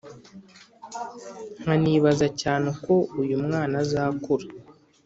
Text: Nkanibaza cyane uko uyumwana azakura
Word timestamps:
Nkanibaza 1.61 2.27
cyane 2.41 2.65
uko 2.73 2.93
uyumwana 3.21 3.75
azakura 3.83 4.45